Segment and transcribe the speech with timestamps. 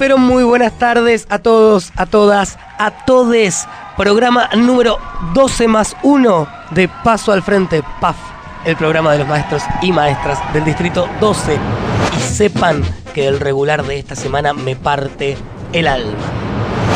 [0.00, 3.68] pero muy buenas tardes a todos, a todas, a todes.
[3.98, 4.96] Programa número
[5.34, 8.16] 12 más 1 de Paso al Frente, PAF,
[8.64, 11.58] el programa de los maestros y maestras del Distrito 12.
[12.16, 12.82] Y sepan
[13.12, 15.36] que el regular de esta semana me parte
[15.74, 16.16] el alma.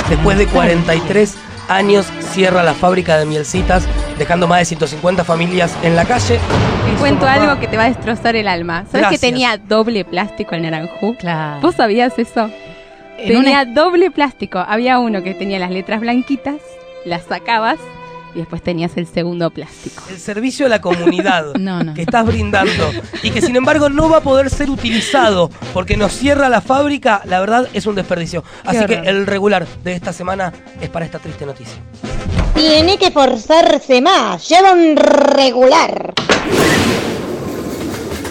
[0.08, 1.34] Después de 43
[1.68, 3.86] años cierra la fábrica de mielcitas,
[4.16, 6.38] dejando más de 150 familias en la calle.
[6.86, 8.86] Te cuento algo que te va a destrozar el alma.
[8.90, 11.16] ¿Sabes que tenía doble plástico el naranjú?
[11.18, 11.60] Claro.
[11.60, 12.48] ¿Vos sabías eso?
[13.16, 14.58] Tenía doble plástico.
[14.58, 16.56] Había uno que tenía las letras blanquitas,
[17.04, 17.78] las sacabas
[18.34, 20.02] y después tenías el segundo plástico.
[20.10, 21.94] El servicio a la comunidad No, no.
[21.94, 22.90] que estás brindando
[23.22, 27.22] y que sin embargo no va a poder ser utilizado porque nos cierra la fábrica,
[27.26, 28.42] la verdad es un desperdicio.
[28.64, 31.74] Así que el regular de esta semana es para esta triste noticia.
[32.54, 34.48] Tiene que forzarse más.
[34.48, 36.14] Lleva un regular.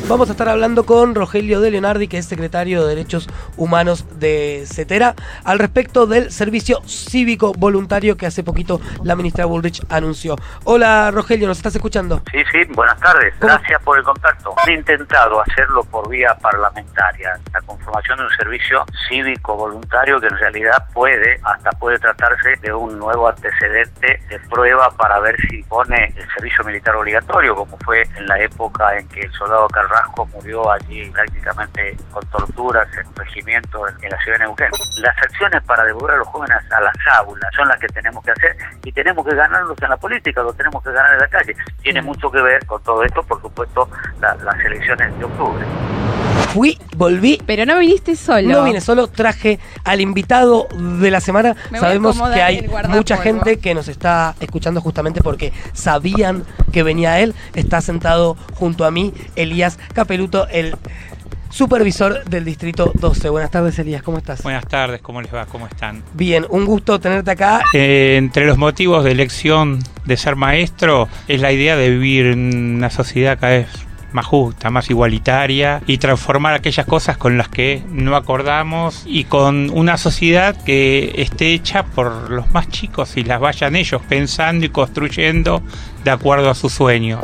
[0.09, 4.65] Vamos a estar hablando con Rogelio de Leonardi, que es secretario de Derechos Humanos de
[4.67, 10.35] CETERA, al respecto del servicio cívico voluntario que hace poquito la ministra Bullrich anunció.
[10.65, 12.21] Hola Rogelio, ¿nos estás escuchando?
[12.31, 13.33] Sí, sí, buenas tardes.
[13.39, 13.53] ¿Cómo?
[13.53, 14.53] Gracias por el contacto.
[14.67, 20.37] He intentado hacerlo por vía parlamentaria, la conformación de un servicio cívico voluntario que en
[20.37, 26.13] realidad puede, hasta puede tratarse de un nuevo antecedente de prueba para ver si pone
[26.15, 30.71] el servicio militar obligatorio, como fue en la época en que el soldado Carrasco murió
[30.71, 34.71] allí prácticamente con torturas en un regimiento en, en la ciudad de Neuquén.
[35.01, 38.31] Las acciones para devolver a los jóvenes a las aulas son las que tenemos que
[38.31, 41.55] hacer y tenemos que ganarlos en la política, lo tenemos que ganar en la calle.
[41.83, 43.87] Tiene mucho que ver con todo esto, por supuesto,
[44.19, 45.63] la- las elecciones de octubre.
[46.53, 47.41] Fui, volví.
[47.47, 48.47] Pero no viniste solo.
[48.47, 50.67] No vine solo, traje al invitado
[50.99, 51.55] de la semana.
[51.71, 57.33] Sabemos que hay mucha gente que nos está escuchando justamente porque sabían que venía él.
[57.55, 60.75] Está sentado junto a mí Elías Capeluto, el
[61.49, 63.29] supervisor del Distrito 12.
[63.29, 64.43] Buenas tardes, Elías, ¿cómo estás?
[64.43, 65.47] Buenas tardes, ¿cómo les va?
[65.47, 66.03] ¿Cómo están?
[66.13, 67.63] Bien, un gusto tenerte acá.
[67.73, 72.75] Eh, entre los motivos de elección de ser maestro es la idea de vivir en
[72.75, 73.67] una sociedad cada vez
[74.13, 79.69] más justa, más igualitaria y transformar aquellas cosas con las que no acordamos y con
[79.71, 84.69] una sociedad que esté hecha por los más chicos y las vayan ellos pensando y
[84.69, 85.61] construyendo
[86.03, 87.21] de acuerdo a sus sueños.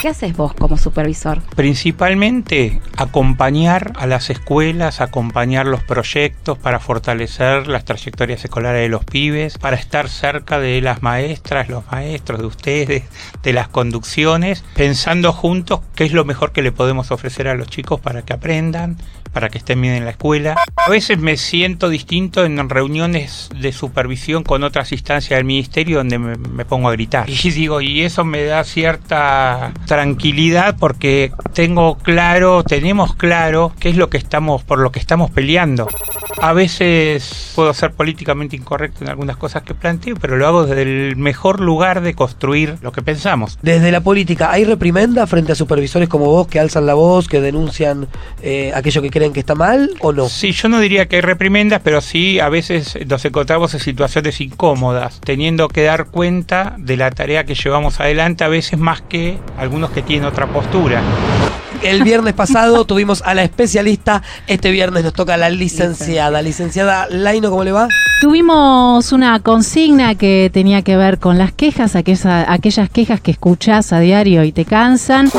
[0.00, 1.40] ¿Qué haces vos como supervisor?
[1.56, 9.04] Principalmente acompañar a las escuelas, acompañar los proyectos para fortalecer las trayectorias escolares de los
[9.04, 13.04] pibes, para estar cerca de las maestras, los maestros, de ustedes,
[13.42, 17.68] de las conducciones, pensando juntos qué es lo mejor que le podemos ofrecer a los
[17.68, 18.98] chicos para que aprendan,
[19.34, 20.56] para que estén bien en la escuela.
[20.76, 26.18] A veces me siento distinto en reuniones de supervisión con otras instancias del ministerio donde
[26.18, 27.28] me, pongo a gritar.
[27.28, 33.96] Y digo, y eso me da cierta tranquilidad porque tengo claro, tenemos claro qué es
[33.96, 35.88] lo que estamos, por lo que estamos peleando.
[36.40, 40.82] A veces puedo ser políticamente incorrecto en algunas cosas que planteo, pero lo hago desde
[40.82, 43.58] el mejor lugar de construir lo que pensamos.
[43.62, 47.40] Desde la política, ¿hay reprimenda frente a supervisores como vos que alzan la voz, que
[47.40, 48.08] denuncian
[48.42, 50.28] eh, aquello que creen que está mal o no?
[50.28, 54.40] Sí, yo no diría que hay reprimendas, pero sí a veces nos encontramos en situaciones
[54.40, 59.38] incómodas, teniendo que dar cuenta de la tarea que llevamos adelante, a veces más que
[59.58, 61.02] algunos que tienen otra postura.
[61.82, 66.40] El viernes pasado tuvimos a la especialista, este viernes nos toca a la licenciada.
[66.40, 67.88] Licenciada Laino, ¿cómo le va?
[68.22, 73.92] Tuvimos una consigna que tenía que ver con las quejas, aquella- aquellas quejas que escuchás
[73.92, 75.30] a diario y te cansan.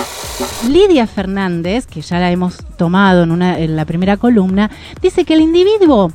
[0.69, 4.69] Lidia Fernández, que ya la hemos tomado en, una, en la primera columna,
[5.01, 6.11] dice que el individuo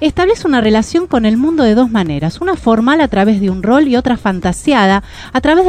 [0.00, 3.62] establece una relación con el mundo de dos maneras, una formal a través de un
[3.62, 5.02] rol y otra fantasiada
[5.32, 5.66] a través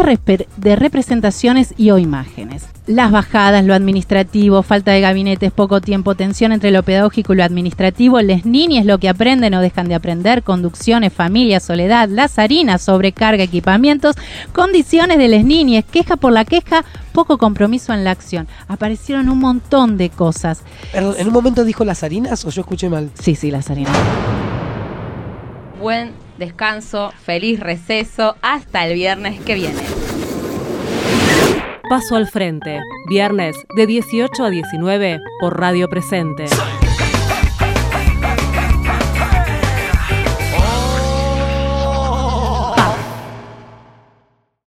[0.58, 2.68] de, representaciones y o imágenes.
[2.86, 7.44] Las bajadas, lo administrativo, falta de gabinetes, poco tiempo, tensión entre lo pedagógico y lo
[7.44, 12.82] administrativo, les niñes lo que aprenden o dejan de aprender, conducciones, familia, soledad, las harinas,
[12.82, 14.16] sobrecarga, equipamientos,
[14.52, 16.84] condiciones de les niñes, queja por la queja,
[17.14, 18.48] poco compromiso en la acción.
[18.68, 20.64] Aparecieron un montón de cosas.
[20.92, 23.12] Perdón, ¿en un momento dijo las harinas o yo escuché mal?
[23.14, 23.96] Sí, sí, las harinas.
[25.80, 29.82] Buen descanso, feliz receso, hasta el viernes que viene.
[31.90, 36.46] Paso al frente, viernes de 18 a 19 por Radio Presente.